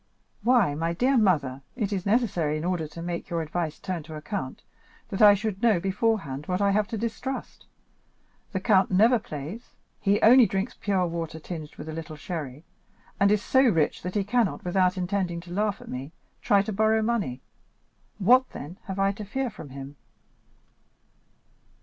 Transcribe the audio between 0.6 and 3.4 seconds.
my dear mother, it is necessary, in order to make